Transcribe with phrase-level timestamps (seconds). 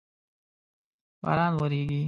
[1.23, 1.99] باران وریږی